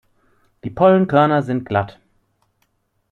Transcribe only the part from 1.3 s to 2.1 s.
sind glatt.